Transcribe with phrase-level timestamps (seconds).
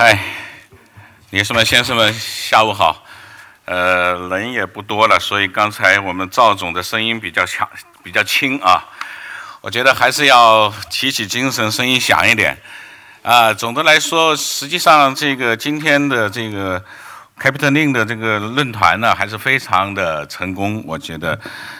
[0.00, 0.16] 嗨，
[1.30, 3.04] 女士们、先生们，下午好。
[3.64, 7.68] 呃，人也不多了，所以刚才我们赵总的声音比较强、
[8.04, 8.86] 比较轻啊。
[9.60, 12.56] 我觉得还是要提起精神，声音响一点。
[13.22, 16.80] 啊，总的来说，实际上这个今天的这个
[17.36, 20.80] Capital Link 的这个论坛呢，还是非常的成功。
[20.86, 21.36] 我觉得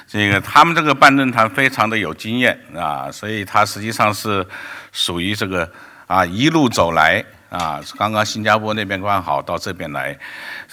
[0.08, 4.44] 这个他们这个办论坛非常的有经验啊，所以它实际上是
[4.90, 5.70] 属于这个
[6.08, 7.24] 啊一路走来。
[7.48, 10.16] 啊，刚刚新加坡那边关好，到这边来，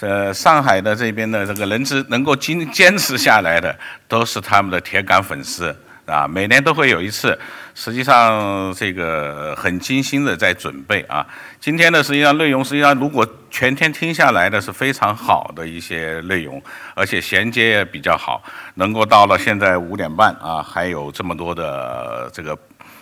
[0.00, 3.74] 呃，上海的这边的这个人持能够坚坚持下来的，
[4.06, 6.28] 都是他们的铁杆粉丝啊。
[6.28, 7.38] 每年都会有一次，
[7.74, 11.26] 实际上这个很精心的在准备啊。
[11.58, 16.62] 今天呢，实际上内容实际上如果全天听下来的是非常好的一些内容，
[16.94, 18.42] 而且衔接也比较好，
[18.74, 22.54] 能够到了现在五点半啊，还有这么多的这个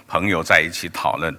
[0.06, 1.36] 朋友在一起讨论。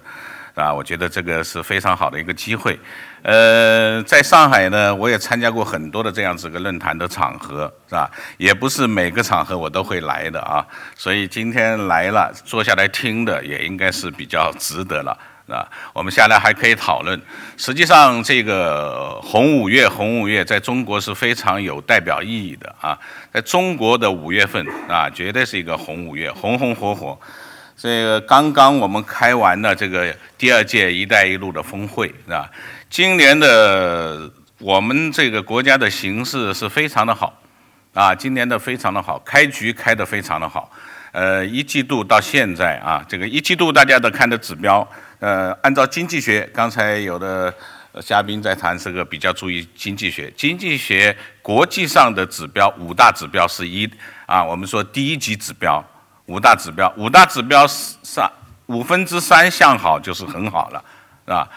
[0.56, 2.78] 啊，我觉得这个是非常好的一个机会。
[3.20, 8.10] 呃，在上海呢，我也参加过很多的这样子个论坛的场合，是吧？
[8.38, 10.66] 也不是每个场合我都会来的啊。
[10.96, 15.12] 所以今天来了，坐下来听的也应该是比较值得了，
[15.46, 15.68] 啊。
[15.92, 17.20] 我们下来还可以讨论。
[17.58, 22.98] 实际上，这个红五月，红五月在中国是非常有代表意义的啊。
[23.30, 27.18] 在中国的五月份啊，绝对是一个红五月，红红火火。
[27.76, 32.50] 这个刚刚我们开完了这个第二届“一带一路”的峰会，是吧？
[32.88, 37.38] 今年的我们这个国家的形势是非常的好，
[37.92, 40.72] 啊，今年的非常的好，开局开得非常的好。
[41.12, 44.86] 呃，一季度到现在啊，这个一季度大家都看的指标，
[45.18, 47.52] 呃，按照经济学，刚才有的
[48.00, 53.86] 嘉宾在谈这个比较注意经济学，经济学国际上的指标五大指标是一
[54.24, 55.84] 啊，我们说第一级指标。
[56.26, 58.30] 五大指标，五大指标三
[58.66, 60.84] 五分之三向好就是很好了，
[61.24, 61.48] 是吧？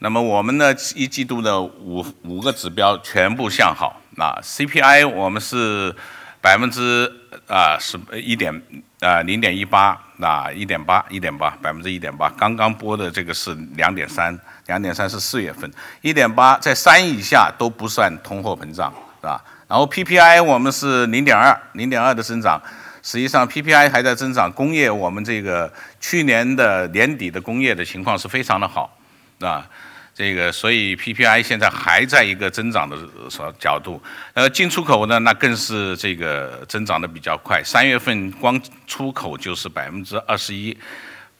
[0.00, 5.94] 那么我们呢一季度的五五个指标全部向好，那，CPI 我们是
[6.40, 7.10] 百分之
[7.46, 8.52] 啊十一点
[9.00, 15.72] 啊零点一八，那一点八一点八百分之一点八，刚刚播的这个是两点三，两点三是四月份，
[16.02, 19.42] 一点八在三以下都不算通货膨胀，是吧？
[19.66, 22.60] 然后 PPI 我们是零点二，零点二的增长。
[23.02, 28.96] 实际上，PPI 还在增长，工业我们这个去年的年底的工业的情况是非常的好，
[29.40, 29.68] 啊，
[30.14, 32.96] 这个所以 PPI 现在还在一个增长的
[33.28, 34.00] 所角度。
[34.34, 40.78] 呃，进出口呢，那更是这个增长的比较快，三月份光出口就是百分之二十一，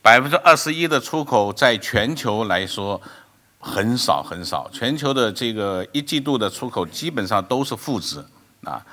[0.03, 3.01] 百分之二十一的出口在全球来说
[3.61, 8.19] 很少很少，全球的这个一季度的出口基本上都是负值
[8.65, 8.85] 啊。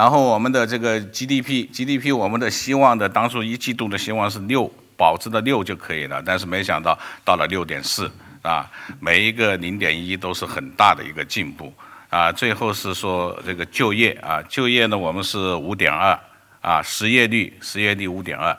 [0.00, 8.66] 然后我们的这个 GDP，GDP 我们的希望的当初一季度的希望是六，保持的六就可以了，但是没想到到了六点四啊，
[8.98, 11.70] 每一个零点一都是很大的一个进步
[12.08, 12.32] 啊。
[12.32, 16.18] 最后是说这个就业啊，就业呢我们是五点二
[16.62, 18.58] 啊，失业率失业率五点二，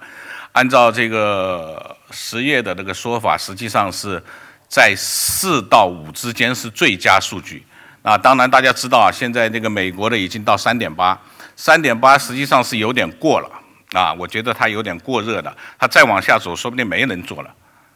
[0.52, 4.22] 按照这个失业的那个说法，实际上是
[4.68, 7.66] 在四到五之间是最佳数据。
[8.03, 11.19] 啊，当然大家知道啊，现在那个美国的已经到三点八，
[11.64, 13.48] 三点八实际上是有点过了
[13.92, 17.54] 啊，我觉得它有点过热的，它再往下走，说不定没人做了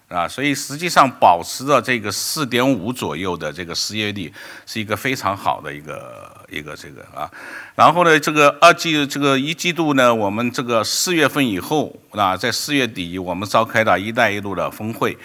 [0.08, 4.32] 啊，所以实际上保持着这个四点五左右的这个失业率
[4.68, 7.28] 是一个非常好的一个一个这个啊，
[7.74, 15.18] 然后呢，这个二季这个一季度呢，我们这个四月份以后啊，在四月底我们召开了一带一路的峰会，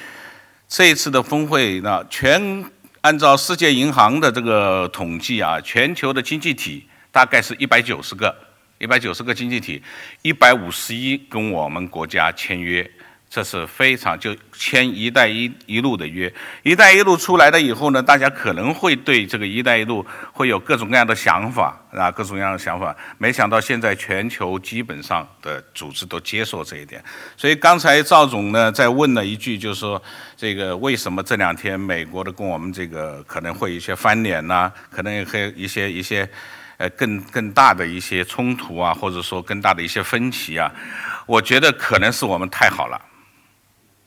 [0.67, 2.65] 这一次的峰会呢全。
[3.03, 8.35] 按照世界银行的这个统计啊，全球的经济体大概是一百九十个，
[8.79, 9.83] 一百九十个经济体，
[10.23, 12.91] 一百五十一跟我们国家签约。
[13.33, 16.33] 这是非常就签“一带一一路”的约
[16.65, 20.05] ，“一带一路”出来了以后呢，大家可能会对这个“一带一路”
[20.35, 22.93] 会有各种各样的想法啊，各种各样的想法。
[23.19, 27.01] 没想到现在全球基本上的组织都接受这一点。
[27.37, 30.03] 所以刚才赵总呢在问了一句，就是说
[30.37, 36.29] 这个为什么这两天美国的跟我们这个可能会有一些翻脸呐，可能会一些一些
[36.81, 40.73] 呃更更大的一些冲突啊，或者说更大的一些分歧啊？
[41.27, 42.99] 我觉得可能是我们太好了。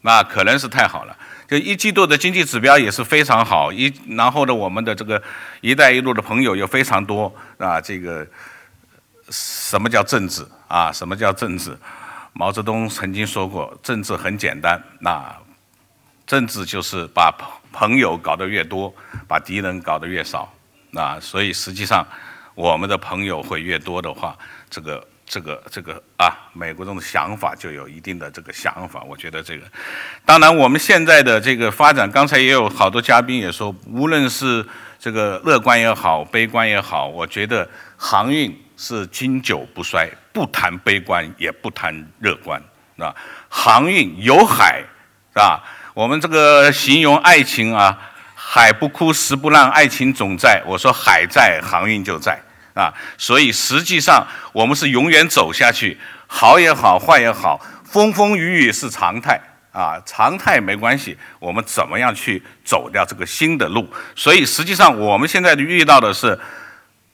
[0.02, 1.16] 那可能是太好了，
[1.48, 5.22] 就一季度的经济指标也是非常好，一然后呢，我们的这个
[5.62, 7.80] “一带一路”的朋友又非常多啊。
[7.80, 8.28] 这个
[9.30, 10.92] 什么叫政治啊？
[10.92, 11.78] 什么叫政治？
[12.34, 15.34] 毛泽东曾经说过，政治很简单，那
[16.26, 17.32] 政治就是把
[17.72, 18.94] 朋友搞得越多，
[19.28, 20.52] 把敌人搞得越少。
[20.92, 22.06] 那所以实际上，
[22.56, 24.38] 我们的朋友会越多的话，
[24.70, 29.02] 这个这个这个啊，美国人的想法就有一定的这个想法。
[29.04, 29.66] 我觉得这个，
[30.26, 34.66] 当然我们现在的这个发展，刚才也有好多嘉宾也说，无论是
[35.00, 37.68] 这个乐观也好，悲观也好，我觉得
[37.98, 42.62] 航运是经久不衰，不谈悲观，也不谈乐观，
[42.98, 43.16] 啊，
[43.50, 44.84] 航运有海，
[45.34, 45.64] 是吧？
[45.96, 48.12] 我们这个形容爱情啊，
[48.56, 50.62] 海不枯，石不烂，爱情总在。
[50.68, 52.40] 我说海在，航运就在。
[52.76, 55.98] 啊，所以实际上我们是永远走下去，
[56.28, 59.42] 好也好，坏也好，风风雨雨是常态
[59.72, 61.18] 啊，常态没关系。
[61.40, 63.92] 我们怎么样去走掉这个新的路？
[64.16, 66.40] 所以实际上我们现在遇到的是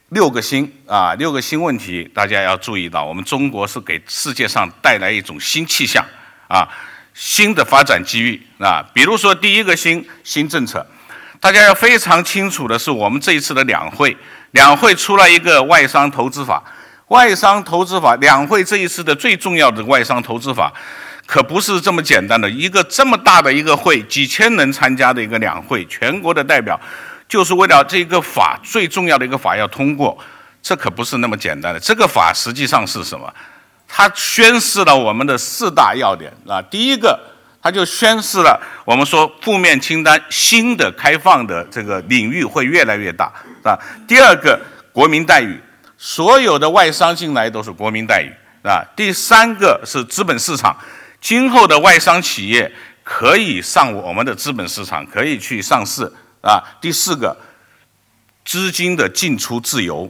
[0.09, 6.05] 六个新啊，六个新问题，大家要注意到，我们中国是给世界上带来一种新气象
[6.49, 6.67] 啊，
[7.13, 8.85] 新的发展机遇啊。
[8.93, 10.85] 比如说第一个新新政策，
[11.39, 14.15] 大家要非常清楚的是，我们这一次的两会。
[14.51, 16.63] 两会出了一个外商投资法，
[17.09, 20.73] 外商投资法，两会这一次的最重要的外商投资法，
[21.27, 22.49] 可不是这么简单的。
[22.49, 26.77] 一个这么大的一个会，几千人参加的一个两会，全国的代表，
[27.27, 30.17] 就是为了这个法最重要的一个法要通过，
[30.63, 31.79] 这可不是那么简单的。
[31.79, 33.31] 这个法实际上是什么？
[33.87, 37.19] 它宣示了我们的四大要点啊，第一个。
[37.61, 43.79] 他就宣示了，我们说负面清单新的开放的这个领域会越来越大，是吧？
[44.07, 44.59] 第二个，
[44.93, 45.59] 国民待遇，
[45.97, 48.85] 所有的外商进来都是国民待遇，是吧？
[48.95, 50.75] 第三个是资本市场，
[51.19, 52.71] 今后的外商企业
[53.03, 56.63] 可以上我们的资本市场，可以去上市，啊。
[56.79, 57.35] 第四个，
[58.45, 60.09] 资金的进出自由。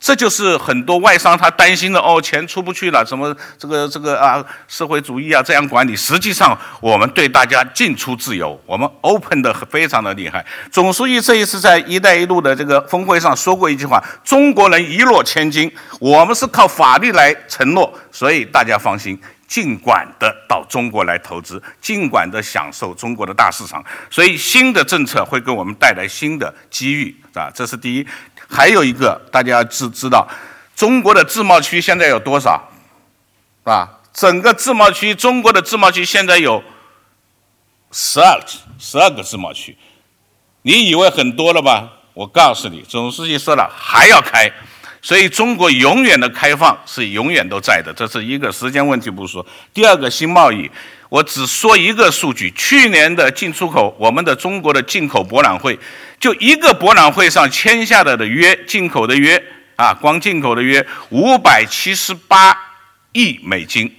[0.00, 5.94] 这就是很多外商他担心的哦，钱出不去了，什么这个这个啊，社会主义啊这样管理。
[5.94, 10.44] 实际上，我们对大家进出自由，我们 open 的非常的厉害。
[10.72, 15.70] 总书记这一次在“一带一路”的这个峰会上说过一句话：“中国人一诺千金，
[16.00, 23.84] 我们是靠法律来承诺，所以大家放心，尽管的到中国来投资，尽管的享受中国的大市场。
[24.08, 28.06] 所以新的政策会给我们带来新的机遇，啊，这是第一。”
[28.50, 30.26] 还有一个，大家知知道，
[30.74, 32.68] 中国的自贸区现在有多少？
[33.64, 36.62] 啊，整个自贸区，中国的自贸区现在有
[37.92, 38.40] 十二
[38.78, 39.76] 十二个自贸区。
[40.62, 41.88] 你以为很多了吧？
[42.12, 44.50] 我告诉你，总书记说了，还要开。
[45.02, 49.44] 所以，中国永远的开放是永远都在的，这是一个时间问题，不说。
[49.72, 50.70] 第二个，新贸易，
[51.10, 55.76] 我只说一个数据：去年的进出口，我们的中国的进口博览会。
[56.20, 59.42] 就一个博览会上签下的的约，进口的约
[59.74, 62.56] 啊，光进口的约五百七十八
[63.10, 63.92] 亿美金，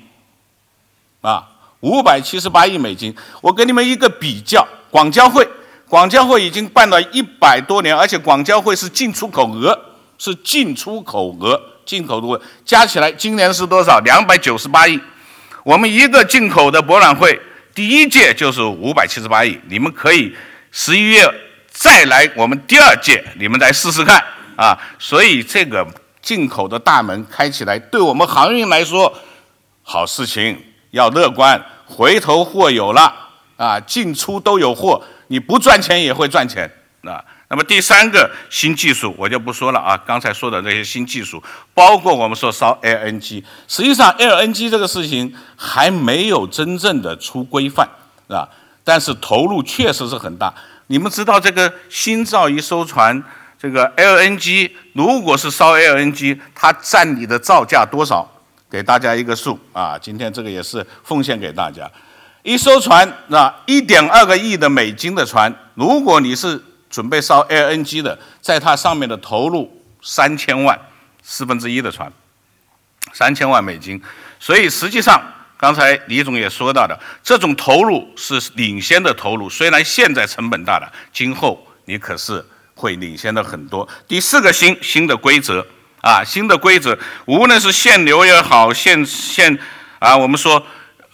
[1.20, 1.50] 啊，
[1.82, 3.14] 五百七十八亿美金。
[3.42, 5.46] 我给你们一个比较，广交会，
[5.90, 9.78] 广交会已经办了一百多年，而且广交会是进出口额，
[10.18, 14.00] 是进出口额，进口额加起来今年是多少？
[14.00, 14.98] 两百九十八亿。
[15.64, 17.40] 我们一个进口的博览会，
[17.74, 20.36] 第一届就是五百七十八亿，你们可以
[20.72, 21.32] 十一月。
[21.74, 24.22] 再来，我们第二届，你们再试试看
[24.58, 24.78] 啊！
[25.00, 25.88] 所以这个
[26.22, 29.12] 进口的大门开起来，对我们航运来说，
[29.82, 30.62] 好事情
[30.92, 33.16] 要乐观，回头货有了
[33.56, 36.70] 啊，进出都有货，你不赚钱也会赚钱
[37.04, 37.24] 啊。
[37.52, 41.44] 那么第三个新技术我就不说了啊，刚才说的这些新技术，
[41.74, 47.86] 包括我们说烧 LNG，实际上 LNG 这个事情还没有真正的出规范，
[48.30, 48.48] 啊？
[48.86, 50.54] 但是投入确实是很大。
[50.88, 53.22] 你们知道这个新造一艘船，
[53.60, 58.26] 这个 LNG 如果是烧 LNG，它占你的造价多少？
[58.70, 59.98] 给大家一个数啊！
[60.02, 61.92] 今天这个也是奉献给大家，
[62.44, 70.80] 一艘船啊，一点二个亿的美金的船，如果你是准备烧 LNG 的，在它上面的投入三千万，
[71.24, 72.12] 四分之一的船，
[73.14, 74.00] 三千万美金，
[74.40, 75.20] 所以实际上。
[75.62, 82.44] 刚才李总也说到的，这种投入是领先的投入，虽然现在成本大了，今后你可是
[82.74, 83.88] 会领先的很多。
[84.08, 85.64] 第四个新新的规则
[86.02, 89.56] 啊，新的规则，无论是限流也好，限限
[90.00, 90.66] 啊，我们说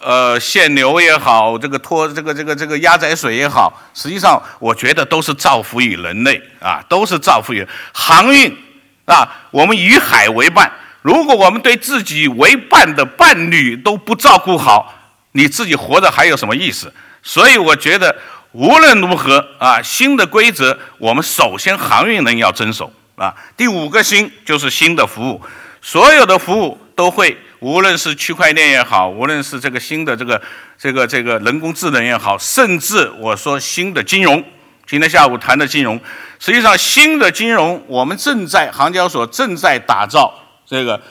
[0.07, 8.55] 呃限流也好，这个拖这个这个这个压载水也好，实际上我觉得都是造福于人类啊，都是造福于航运
[9.03, 10.71] 啊，我们以海为伴。
[11.01, 14.95] 如果我们对自己为伴的伴侣都不照顾好，
[15.33, 16.93] 你自己活着还有什么意思？
[17.21, 18.15] 所以我觉得
[18.53, 23.35] 无论如何啊，新的规则我们首先航运人要遵守啊。
[23.57, 25.41] 第五个新就是新的服务，
[25.81, 30.41] 所有的服务都会，无论是区块链也好，无论是这个新的这个
[30.77, 34.43] 这个这个人工智能也好，甚至我说新的金融，
[34.85, 35.99] 今天下午谈的金融，
[36.39, 40.33] 实际上新的金融我们正在杭交所正在打造。
[40.65, 41.01] 这个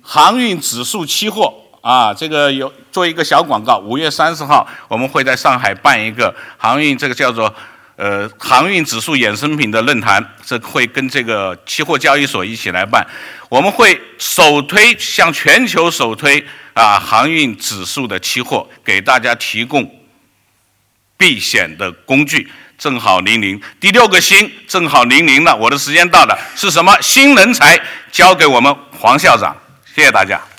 [0.00, 3.78] 航运指数期货啊，这个有做一个小广告。
[3.78, 7.52] 五月三十号，我们会在上海办一个航运这个叫做
[8.02, 13.06] 呃航运指数衍生品的论坛，这会跟这个期货交易所一起来办。
[13.48, 16.44] 我们会首推向全球首推
[16.74, 19.88] 啊航运指数的期货，给大家提供
[21.16, 22.50] 避险的工具。
[22.76, 25.54] 正好零零，第六个星正好零零了。
[25.54, 26.92] 我的时间到了，是什么？
[27.00, 27.80] 新人才
[28.10, 29.56] 交给我们黄校长。
[29.94, 30.51] 谢谢大家。